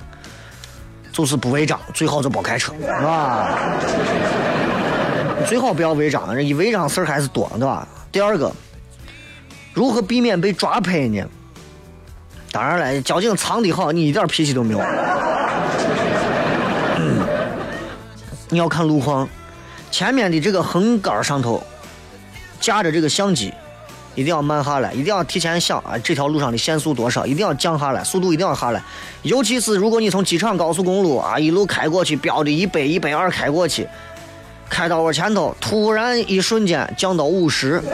[1.11, 3.49] 就是不违章，最好就别开车，是吧？
[5.47, 7.87] 最好不要违章，人一违章事儿还是多，对吧？
[8.11, 8.51] 第二个，
[9.73, 11.23] 如何避免被抓拍呢？
[12.51, 14.79] 当然了，交警藏的好，你一点脾气都没有。
[18.53, 19.27] 你要看路况，
[19.89, 21.63] 前面的这个横杆上头
[22.59, 23.51] 架着这个相机，
[24.13, 28.81] 一定要慢下来，一定要提前想啊，这条路上的限速多少，一定要降下来，速度一定要下来。
[29.23, 33.87] 尤其是如果你从机场高速公路啊一路开过去，标的一百、一百二开过去，
[34.69, 37.81] 开到我前头，突然一瞬间降到五十，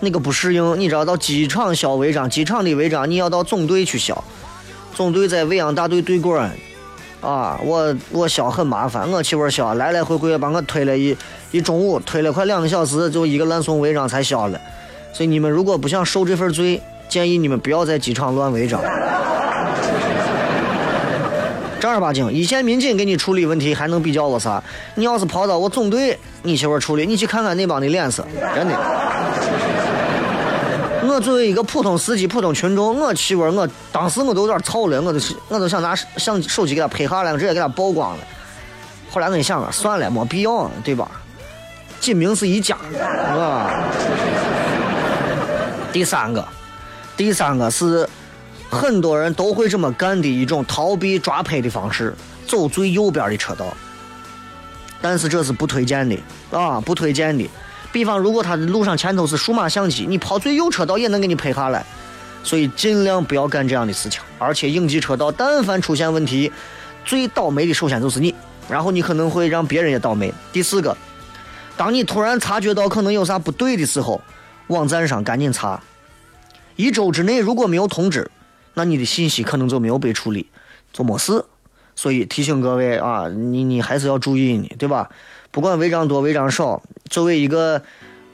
[0.00, 4.24] 那个不适应，你知道到机场消违章，机场的违章你要到总队去消，
[4.94, 6.42] 总队在未央大队对过。
[7.20, 11.16] 啊，我我消很麻烦，我媳妇儿消来来回回把我推了一
[11.50, 14.60] 一中午，推了快两个小时，就一个烂送违章才消了。
[15.12, 18.80] 所以你们如果不想受这份罪，建议你们不要在机场乱违章。
[21.80, 24.62] 正儿八经，一线民警给你处理问题还能比较我啥？
[24.94, 28.74] 你要是跑到我总队，你媳妇儿处理，你去看看那帮的脸色，真的。
[31.16, 38.24] 我作为一个普通司机、普通群众，我媳妇儿，我当时我都有点操了，我都我都想拿相手机给他拍下来，直接给他曝光了。
[39.10, 41.10] 后来我一想啊，算了，没必要，对吧？
[42.00, 42.98] 锦明是一家，是
[43.34, 43.70] 吧？
[45.90, 46.46] 第三个，
[47.16, 48.06] 第三个是
[48.68, 52.14] 很多人都会这么干的一种逃避抓拍的方式，
[52.46, 53.64] 走最右边的车道。
[55.00, 56.14] 但是这是不推荐的
[56.50, 57.48] 啊，不推荐的。
[57.96, 61.82] 比方，如果他的路上前头是数码相机，你跑最右车道也能给你拍下来，
[62.44, 64.20] 所以尽量不要干这样的事情。
[64.38, 66.52] 而且应急车道但凡出现问题，
[67.06, 68.34] 最倒霉的首先就是你，
[68.68, 70.30] 然后你可能会让别人也倒霉。
[70.52, 70.94] 第四个，
[71.74, 74.20] 当你突然察觉到可能有啥不对的时候，
[74.66, 75.82] 网站上赶紧查，
[76.76, 78.30] 一周之内如果没有通知，
[78.74, 80.46] 那你的信息可能就没有被处理，
[80.92, 81.42] 就没事。
[81.96, 85.10] 所以提醒各位啊，你你还是要注意呢，对吧？
[85.50, 87.80] 不管违章多违章少，作为一个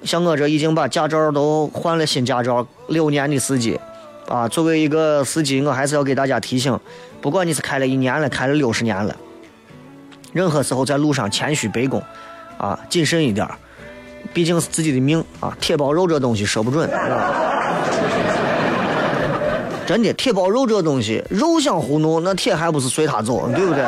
[0.03, 3.79] 像我这已经把驾照都换了新驾照六年的司机，
[4.27, 6.77] 啊，作为一个司机，我还是要给大家提醒，
[7.21, 9.17] 不管你是开了一年了，开了六十年了，
[10.33, 12.03] 任何时候在路上谦虚卑躬，
[12.59, 13.49] 啊，谨慎一点，
[14.35, 16.91] 毕竟是自己的命啊，铁包肉这东西说不准，
[19.87, 23.85] 真的，铁包肉这东西，肉想糊弄，那铁还不是随他走，对不对？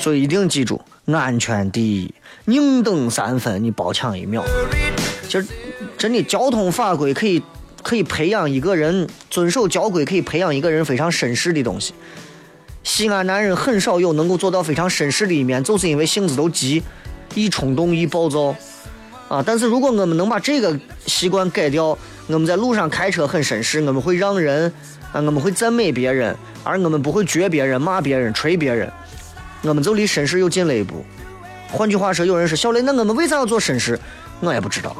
[0.00, 0.80] 所以一定记住，
[1.12, 4.44] 安全第一，宁等三分，你包抢一秒。
[5.26, 5.46] 其实，
[5.98, 7.42] 真的交通法规可以
[7.82, 11.92] 可以培养一个人遵守交规，可以培养一个人非常绅士的东西。
[12.84, 16.80] 西安男人很少有能够做到非常绅士的一面，就是因为性子都急，
[17.34, 18.54] 易冲动，易暴躁
[19.28, 19.42] 啊。
[19.44, 24.72] 但是如果我们能把这个习惯改掉，我们在路上开车很绅士，我们会让人
[25.12, 28.90] 啊，我们会赞美别人，而我们不会撅别人、骂别人、捶别人。
[29.62, 31.04] 我们就离绅士又近了一步。
[31.70, 33.98] 换句话说，有人说小雷，那我们为啥要做绅士？
[34.40, 34.96] 我也不知道。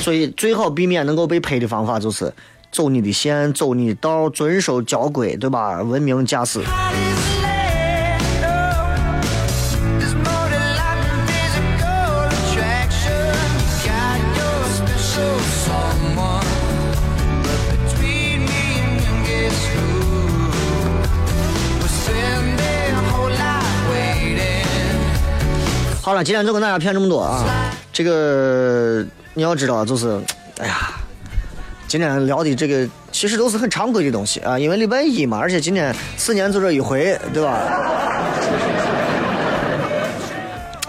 [0.00, 2.32] 所以最好避免能够被拍的方法就是
[2.72, 5.80] 走你的线，走你的道，遵守交规，对吧？
[5.82, 6.60] 文明驾驶。
[26.02, 27.44] 好了，今天就跟大家骗这么多啊！
[27.92, 30.18] 这个你要知道，就是，
[30.58, 30.94] 哎呀，
[31.86, 37.60] 今天聊的这个其实都是很常规的东西啊，因为礼拜一嘛，而且今天四年就这一回，对吧？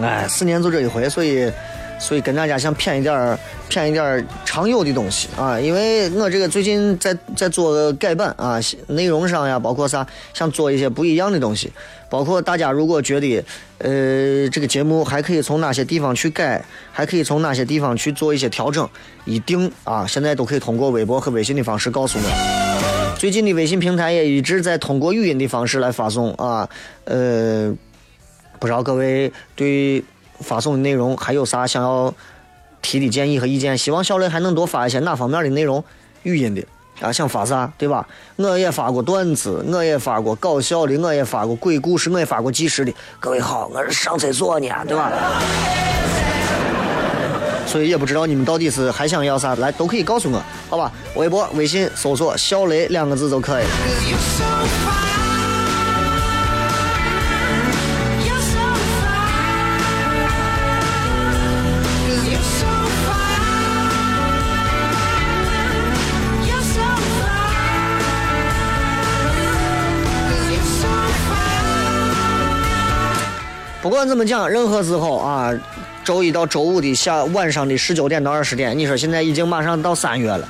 [0.00, 1.52] 哎，四年就这一回，所以，
[1.98, 11.70] 所以跟大家想骗一点儿，骗一点儿常有的东西啊，因为我这个最近在在做改版啊，内容上呀，包括啥，想做一些不一样的东西。
[12.12, 13.42] 包括大家如果觉得，
[13.78, 18.86] 呃，这个节目还可以从哪些地方去改，还可以从哪些地方去做一些调整，
[19.24, 23.16] 一定啊，现在都可以通过微博和微信的方式告诉我。
[23.16, 26.68] 最近的微信平台也一直在通过语音的方式来发送啊，
[27.04, 27.74] 呃，
[28.60, 30.04] 不知道各位对
[30.40, 32.14] 发送的内容还有啥想要
[32.82, 33.78] 提的建议和意见？
[33.78, 35.82] 希望小雷还能多发一些哪方面的内容，
[36.24, 36.62] 语音的。
[37.00, 38.06] 啊，想发啥，对吧？
[38.36, 42.94] 我也发过段子，我也发过搞笑的，我也发过鬼故事，我也发过纪实的。
[43.18, 45.10] 各位好，我是上厕所呢，对吧？
[47.66, 50.92] 所以也不知道你们到底是还想要啥，来都可以告诉我，好吧？
[51.16, 53.64] 微博、微信搜索“小雷”两个字就可以
[73.82, 75.52] 不管怎么讲，任何时候啊，
[76.04, 80.48] 周一到周五的下晚上的十九点到二十点，你说现在已经马上到三月了，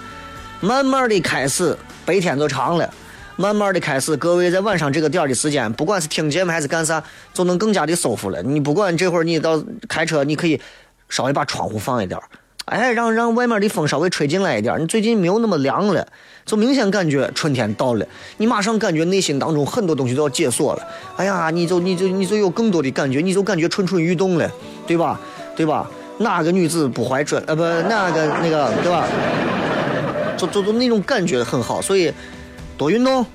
[0.61, 2.93] 慢慢的开始白天就长了，
[3.37, 8.43] 慢慢的开始，各位在晚上这个点儿的时间，不管是听节目还是干啥，就能更加的舒服了。
[8.43, 10.61] 你不管这会儿你到开车，你可以
[11.09, 12.25] 稍微把窗户放一点儿，
[12.67, 14.81] 哎，让让外面的风稍微吹进来一点。
[14.81, 16.07] 你最近没有那么凉了，
[16.45, 20.83] 就明显感觉春天到了，你马上感觉内心当中很多东西都要解锁了。
[21.17, 24.51] 哎呀，你就你就你就有更多的感觉，你就感觉蠢蠢欲动了，
[24.87, 25.21] 对吧？
[25.57, 25.91] 对吧？
[26.19, 27.43] 哪个女子不怀春？
[27.47, 29.07] 呃，不，哪个那个，对吧？
[30.37, 32.13] 就就就那种感觉很好，所以
[32.79, 33.27] 多运动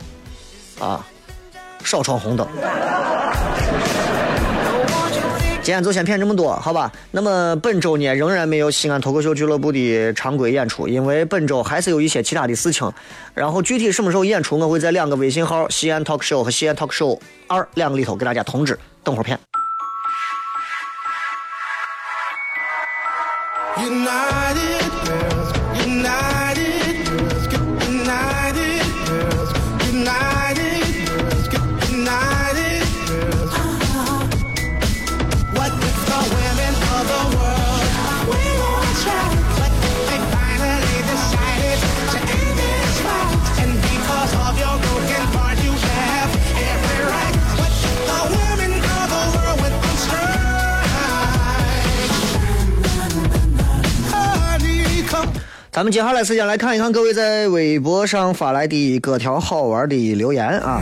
[0.79, 1.05] 啊，
[1.83, 2.47] 少闯红灯。
[5.67, 6.89] 今天就先骗这么多，好吧？
[7.11, 12.89] 那么本周呢，仍然没有西安脱口秀俱乐部的常规演出，因为本周还是有一些其他的事情。
[13.33, 18.79] 然后具体什么时候演出，我会在两个微信号“西安 talk show” 和“西安 talk show 二”两个里头给大家通知。
[19.03, 19.37] 等会儿片。
[55.77, 60.81] 咱们接下来时间来看一看各位在微博上发来的各条好玩的留言啊。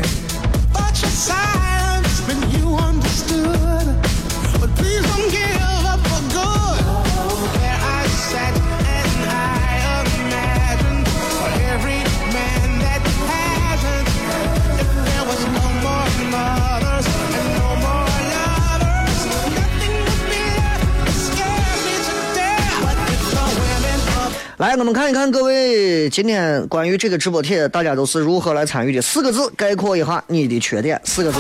[24.58, 31.40] 来我们看一看各位今天关于这个直播帖大家都是如何来参与的四个字概括一下你的缺点四个字。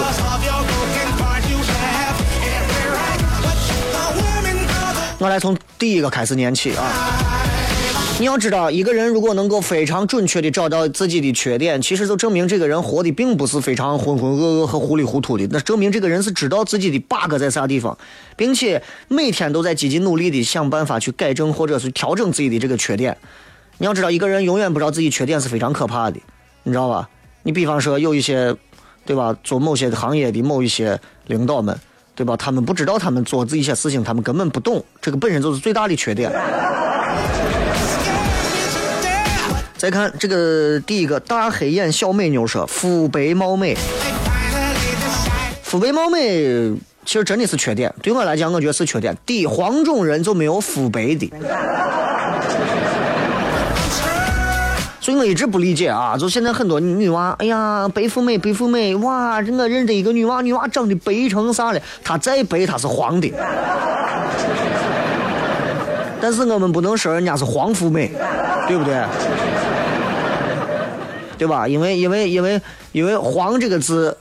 [5.17, 7.24] 我来从第一个开始念起啊。
[8.17, 17.97] 你要知道，一个人如果能够非常准确的找到自己的缺点，其实就证明这个人活的并不是非常浑浑噩噩和糊里糊涂的，那证明这个人是知道自己的 bug 在啥地方，
[18.37, 23.17] 并且每天都在积极努力的想办法去改正或者是调整自己的这个缺点。
[23.79, 26.17] 你要知道，一个人永远不知道自己缺点是非常可怕的，
[26.63, 27.09] 你知道吧？
[27.43, 28.55] 你比方说有一些，
[29.05, 29.37] 对吧？
[29.43, 30.97] 做某些行业的某一些
[31.27, 31.77] 领导们，
[32.15, 32.37] 对吧？
[32.37, 36.31] 他们不知道他们做这一些事情，他们根本不懂，这个本身就是最大的缺点。
[39.85, 43.77] 再看这个第一个大黑眼小美妞说：“肤白貌美，
[45.61, 46.73] 肤白貌美
[47.05, 47.93] 其实真的是缺点。
[48.01, 49.15] 对我来讲，我觉得是缺点。
[49.27, 51.31] 第一，黄种人就没有肤白的。”
[54.99, 61.79] 所以我一直不理解啊，就现在很多女娃，哎呀，白富美，白富美，哇，这我认得一个女娃，女娃长得白成啥了？
[62.03, 63.31] 她再白，她是黄的。
[66.19, 68.11] 但是我们不能说人家是黄富美，
[68.67, 68.95] 对不对？
[71.37, 71.67] 对吧？
[71.67, 74.15] 因为因为因为因为“黄”这个字，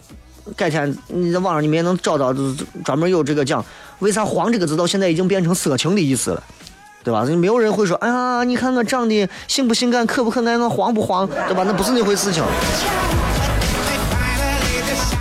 [0.56, 2.34] 改天你在网上你们也能找到，
[2.84, 3.64] 专门有这个讲，
[4.00, 6.42] 为啥“黄”这个字到现在已经变成色情的意思了。
[7.04, 7.22] 对吧？
[7.24, 11.62] 没有人会说，哎呀，你看我长得性不性感，可不可爱，我黄不黄，对吧？
[11.66, 12.42] 那不是那回事情。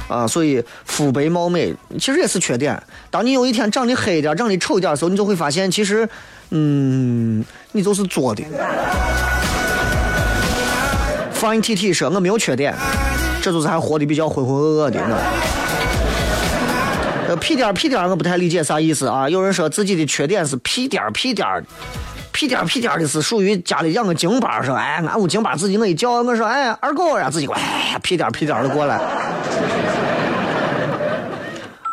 [0.08, 2.82] 啊，所以肤白貌美其实也是缺点。
[3.12, 6.08] 当你有一天长得黑一点、长得丑一点的时候，你就会发现，其实，
[6.52, 8.44] 嗯，你就是作的。
[11.44, 12.74] Fine T T 说我没有缺点，
[13.42, 15.18] 这就是还活得比较浑浑噩噩的呢。
[17.28, 19.28] 呃，屁颠儿屁颠儿，我不太理解啥意思啊。
[19.28, 21.62] 有人说自己的缺点是屁颠儿屁颠儿，
[22.32, 29.02] 屁颠儿屁颠儿的是属于家里养个京巴，说哎，俺屋京巴自己我一叫，我说哎二狗呀，自己过来，屁颠儿屁颠儿的过来。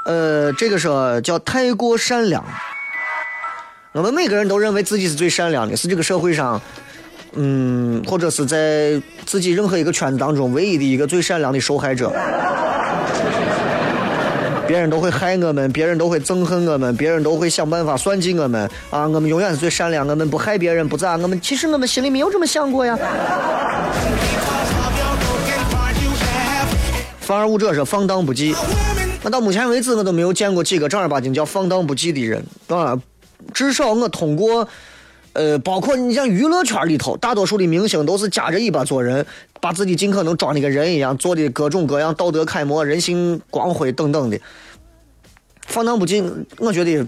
[0.04, 2.44] 呃，这个说叫太过善良。
[3.90, 6.60] 我们每个人都认为自己是最善良的，是这个社会上，
[7.34, 12.12] 嗯，或者是在自己任何一个圈子当中唯一的一个最善良的受害者。
[14.66, 19.04] 别人都会害我们，别人都会憎恨我们，别人都会想办法算计我们啊！
[19.08, 22.96] 我们永远是最善良，我们不害别人，不咋，我们其实我们心里没有这么想过呀。
[27.18, 28.54] 反而武者是放荡不羁，
[29.24, 32.96] 那到目前为止我都没有见过几个正儿八经叫放荡不羁的人啊。
[33.52, 34.68] 至少我通过，
[35.32, 39.24] 呃，包括你像娱乐圈里头，大多数的明星都是夹着尾巴做人，
[39.60, 44.38] 把自己尽可能装的跟人一样，做的各种各样道德楷模、人性光辉等等的。
[45.66, 46.24] 放荡不羁，
[46.58, 47.06] 我觉得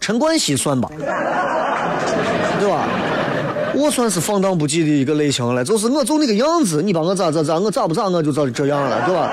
[0.00, 0.90] 陈冠希算吧，
[2.58, 2.88] 对吧？
[3.74, 9.30] 我算是放荡不羁的一个类型了，就是我就那个样子，你把我咋咋咋，我咋不咋我就咋这样了，对吧？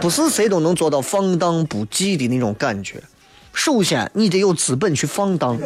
[0.00, 3.00] 不是谁都能做到放荡不羁的那种感觉。
[3.54, 5.56] 首先，你得有资本去放荡；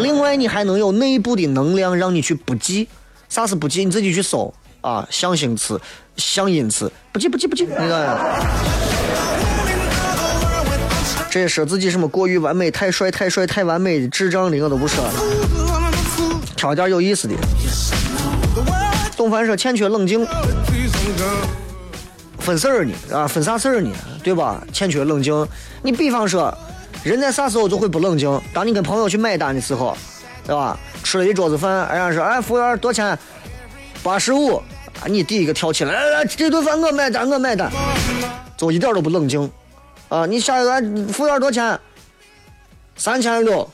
[0.00, 2.88] 另外，你还能有内部的能量让你去不记。
[3.28, 3.84] 啥是不记？
[3.84, 5.80] 你自己去搜啊，象形词、
[6.16, 8.18] 象音词，不记不记不记，那个。
[11.30, 15.12] 这些说自己什么过于完美、太帅、太帅、太完美的、智障的，我都不说了。
[16.56, 17.34] 挑点有意思的。
[19.16, 20.26] 董凡说欠缺冷静，
[22.42, 23.90] 分事儿呢啊，分啥事儿呢？
[24.22, 24.62] 对吧？
[24.72, 25.48] 欠缺冷静。
[25.82, 26.52] 你比方说，
[27.04, 28.40] 人在啥时候就会不冷静？
[28.52, 29.96] 当你跟朋友去买单的时候，
[30.44, 30.78] 对吧？
[31.04, 33.18] 吃了一桌子饭，人家说，哎，服务员多少钱？
[34.02, 34.56] 八十五。
[35.00, 37.70] 啊，你第一个跳起来，来来，这顿饭我买单，我买单，
[38.56, 39.50] 就一点都不冷静。
[40.08, 40.80] 啊，你下一个
[41.12, 41.80] 服务员多少钱？
[42.96, 43.68] 三千六。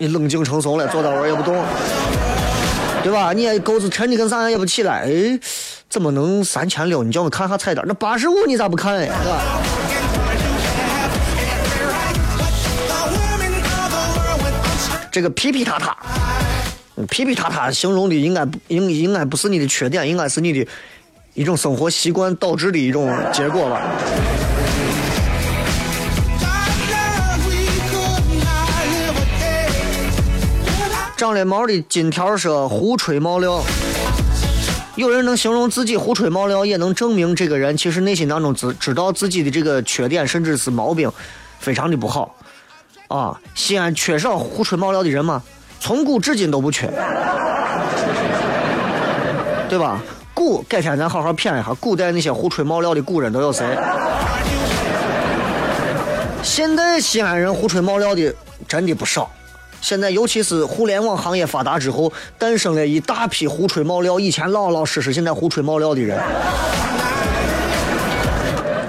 [0.00, 1.64] 你冷静成怂了，坐到那儿也不动，
[3.02, 3.32] 对吧？
[3.32, 5.40] 你也钩子沉的跟啥样也不起来，哎，
[5.90, 7.02] 怎么能三千六？
[7.02, 9.06] 你叫我看下菜单，那八十五你咋不看哎？
[9.06, 9.40] 是吧？
[15.10, 15.96] 这个皮皮塔塔，
[17.08, 20.68] 皮皮塔塔形容的应该不应应该不是你的缺点，应该是你的
[21.32, 23.80] 一种生活习惯导致的一种结果吧。
[31.16, 33.60] 长了毛的金条说胡吹毛料，
[34.98, 41.08] 有人能形容自己胡吹冒料，也能证明这个人其实内心当中知知道自己的这个缺点，甚至是毛病，
[41.60, 42.34] 非常的不好。
[43.06, 45.40] 啊，西安缺少胡吹冒料的人吗？
[45.78, 46.90] 从古至今都不缺，
[49.68, 50.02] 对吧？
[50.34, 53.64] 古改天咱好好谝一下，古代那些胡吹冒料的古人都有谁？
[56.42, 58.34] 现在西安人胡吹冒料的
[58.66, 59.30] 真的不少。
[59.80, 66.18] 现在尤其是互联网行业发达之后，诞生了一大批胡吹冒料，以前老老实实，现在胡吹冒料的人。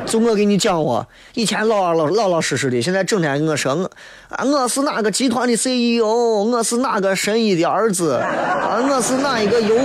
[0.06, 3.84] 就我给你讲我，以前老老老老实实的，现在整天跟我说我
[4.30, 9.76] 啊，我是哪个集团的 CEO，我是哪个神医的儿子，啊，我是哪一个邮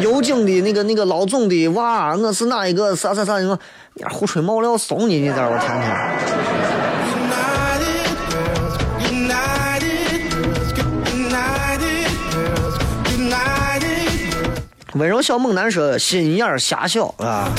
[0.00, 3.56] 邮警的那个那个老总的娃，我是哪一个啥啥啥，你说
[4.10, 6.71] 胡吹冒料怂你，你在我天天。
[14.94, 17.50] 温柔小猛男说：“心眼儿狭小啊，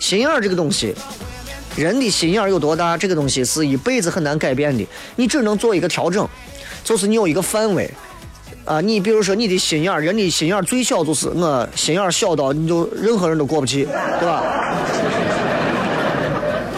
[0.00, 0.94] 心眼儿这个东西，
[1.76, 4.86] 人的心眼儿有多大，这个东西是一辈子很难改变的。
[5.16, 6.26] 你只能做一个调整，
[6.82, 7.90] 就是你有一个范围
[8.64, 8.80] 啊。
[8.80, 14.42] 你比如说你的心眼儿，人的心眼儿最小就是我心眼儿小到你就任何人都过不去，对吧？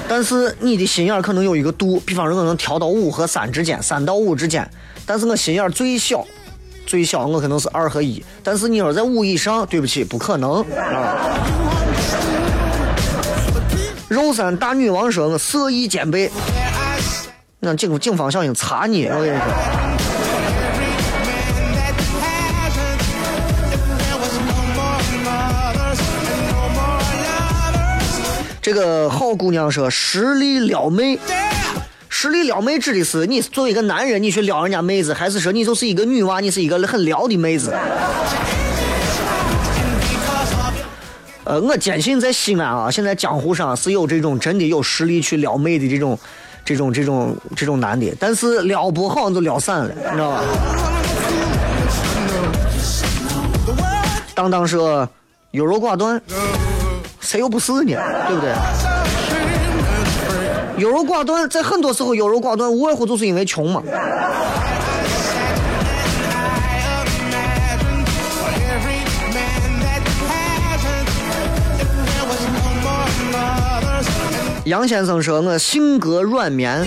[0.09, 4.69] 但是你的心眼儿可能有一个度，比方说我能调到五和三之间，三到五之间，
[5.07, 6.27] 但是我心眼儿最小。”
[6.89, 11.37] 最小我可能是二和一，但是你要在五以上，对不起，不可能啊！
[14.09, 16.31] 肉山大女王说：“我色艺兼备。”
[17.61, 19.45] 那警警方小心查你，我跟你说。
[28.63, 31.19] 这个好姑娘说：“实力撩妹。”
[32.09, 37.75] 实力撩妹指的是你作为一个男人，你去撩人家妹子，还是说你就是一个女娃，你是一个很撩的妹子？
[41.45, 46.19] 呃，我坚信在西安啊，现在江湖上是有这种真的有实力去撩妹的这种、
[46.65, 50.43] 这种、这种、这种男的，但是撩不好就撩散了，你知道吧？
[54.35, 55.09] 当当说
[55.53, 56.21] 优柔寡断，
[57.21, 57.97] 谁又不是呢？
[58.27, 58.53] 对不对？
[60.79, 63.83] 优柔寡断，在很多时候优柔寡断，无外乎就是因为穷嘛。
[74.65, 76.87] 杨先生说：“我性格软绵，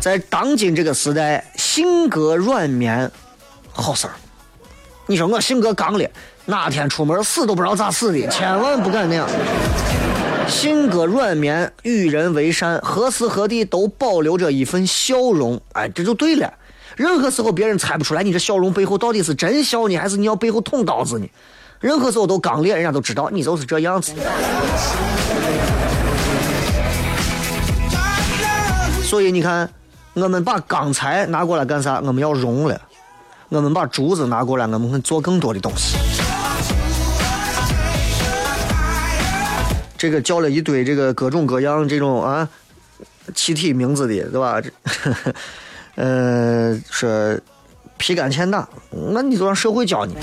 [0.00, 3.10] 在当今这个时代，性格软绵
[3.72, 4.12] 好事儿。
[5.06, 6.10] 你说我性格刚烈，
[6.44, 9.26] 哪天出门死都不知道咋死的，千万不敢那样。”
[10.48, 15.60] 性格软绵，与人为善，何时何地都保留着一份笑容。
[15.72, 16.52] 哎，这就对了。
[16.96, 21.28] 任何时候别人猜不出来你这笑容背后到底是真笑呢，还是你要背后捅刀子呢？
[21.80, 24.12] 任何时候都刚烈，人家都知道你就是这样子。
[29.02, 29.68] 所以你看，
[30.14, 32.00] 我们把钢材拿过来干啥？
[32.04, 32.80] 我们要熔了。
[33.50, 35.96] 我们把竹子拿过来，我们会做更多的东西。
[39.96, 42.48] 这个叫了一堆这个各种各样这种啊
[43.34, 44.60] 气体名字的，对吧？
[44.60, 44.70] 这
[45.96, 47.38] 呃，说
[47.96, 48.68] 皮干钱大，
[49.12, 50.14] 那你就让社会教你。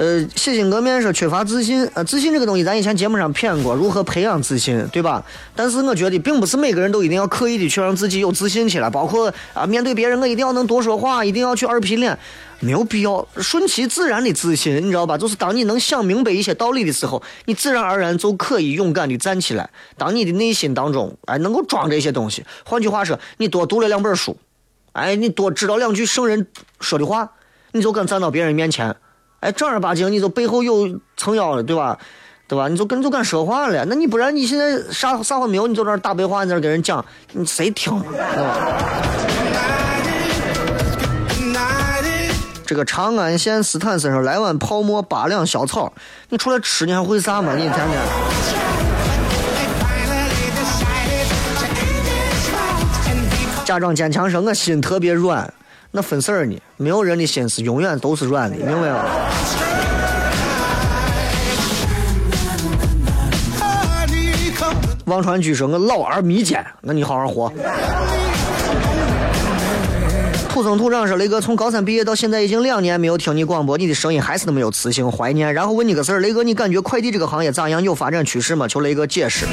[0.00, 5.22] 呃，洗心革面说缺乏自信，呃，自信这个东西咱以前节目上谝过，如何培养自信，对吧？
[5.54, 12.18] 但是我觉得，并不是每个人都一定要刻意的去让自己有自信起来，包括啊，面对别人我一定要能多说话，一定要去二皮脸，
[12.60, 15.18] 没有必要，顺其自然的自信，你知道吧？
[15.18, 19.68] 就是当你能想明白一些道理的时候，你自然而然就可以勇敢的站起来。
[19.98, 24.34] 当你的内心当中，哎，能够装这些东西，换句话说，你多读了两本书，
[24.92, 26.46] 哎，你多知道两句圣人
[26.80, 27.32] 说的话，
[27.72, 28.96] 你就敢站到别人面前。
[29.40, 31.98] 哎，正儿八经，你就背后有撑腰了，对吧？
[32.46, 32.68] 对吧？
[32.68, 35.66] 你就跟就敢说话了，那你不然你现在啥啥话没有？
[35.66, 37.98] 你就那儿大白话，你在那儿跟人讲，你谁听？
[38.02, 38.58] 对吧？
[42.66, 45.92] 这个长安县斯坦森上来碗泡沫八两小草，
[46.28, 47.54] 你出来吃你还会啥吗？
[47.56, 47.98] 你天天。
[53.64, 55.52] 假装坚强说，我心特别软，
[55.92, 56.56] 那分事儿呢？
[56.76, 59.04] 没有人的心思永远都是软的，明白吗？
[65.06, 67.52] 王传居说：“我老而弥坚，那你好好活。”
[70.50, 75.52] 土生土长说：“雷哥，从高三毕业到现在已经两年没有听你广播，你的声音还是那么有磁性，怀念。
[75.52, 77.82] 然后问你个事儿，雷哥，你感觉快递这个行业咋样？
[77.82, 78.68] 有发展趋势吗？
[78.68, 79.44] 求雷哥解释。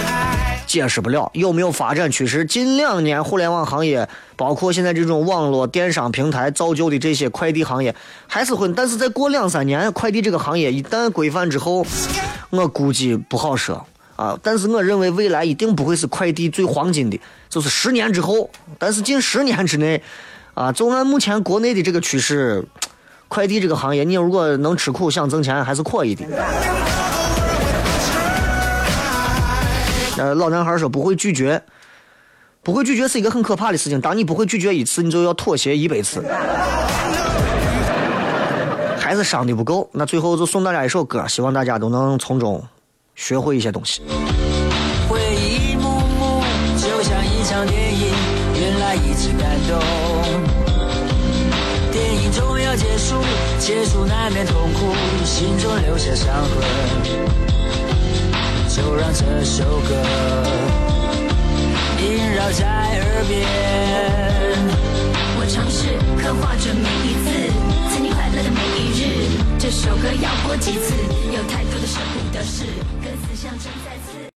[0.68, 2.45] 解释不了有没有发展趋势。
[2.45, 7.95] 近两年互联网行业，包括现在这种网络电商平台造就的这些快递行业，
[8.28, 8.72] 还是会。
[8.74, 11.84] 但是再过两三年，快递这个行业一旦规范之后，
[12.51, 13.84] 我估计不好说
[14.15, 14.38] 啊。
[14.43, 18.49] 但是我认为未来一定不会是快递最黄金的，就是十年之后。
[18.78, 20.03] 但是近十年之内。
[20.57, 22.65] 啊，就按目前国内的这个趋势，
[23.28, 26.26] 快递这个行业，你如果能吃苦想挣钱，还是可以的。
[30.18, 31.61] 呃，老男孩说不会拒绝，
[32.63, 34.01] 不会拒绝是一个很可怕的事情。
[34.01, 36.24] 当你不会拒绝一次，你就要妥协一百次。
[38.97, 42.61] 还是伤的不够，那最后就送大家一首歌，希望大家都能从中
[43.15, 44.01] 学会一些东西。
[45.07, 46.43] 回忆一幕幕，
[46.76, 48.13] 就像一场电影，
[48.59, 49.80] 原来一直感动。
[51.91, 53.15] 电影终要结束，
[53.59, 54.93] 结束难免痛苦，
[55.24, 57.47] 心中留下伤痕。
[58.78, 59.95] 就让这首歌
[61.99, 63.41] 萦绕在耳边。
[65.36, 67.25] 我尝试刻画着每一次
[67.89, 69.01] 曾经快乐的每一日。
[69.57, 70.93] 这首歌要播几次？
[71.34, 72.65] 有太多的舍不得事。